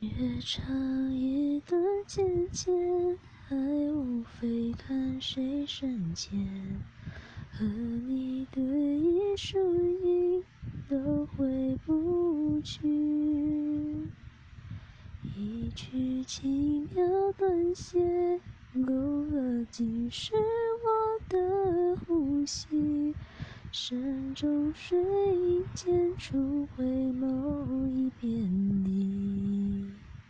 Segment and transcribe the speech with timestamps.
[0.00, 0.10] 越
[0.42, 6.38] 长一段渐渐，爱无非看谁深浅。
[7.50, 9.58] 和你对弈输
[10.04, 10.44] 赢
[10.86, 12.86] 都回不去，
[15.34, 18.38] 一曲轻描淡写，
[18.86, 23.14] 勾勒尽是我的呼吸。
[23.72, 27.55] 山中水影间，初回眸。